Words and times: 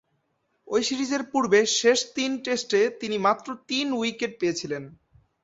ঐ 0.67 0.77
সিরিজের 0.81 1.23
পূর্বে 1.31 1.59
শেষ 1.79 1.99
তিন 2.15 2.31
টেস্টে 2.45 2.81
তিনি 3.01 3.17
মাত্র 3.17 3.47
তিন 3.69 3.87
উইকেট 3.93 4.31
পেয়েছিলেন। 4.39 4.83